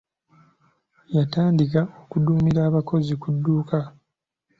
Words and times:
Yatandika 1.15 1.79
okuduumira 2.01 2.61
abakozi 2.69 3.13
ku 3.21 3.27
dduuka. 3.35 3.79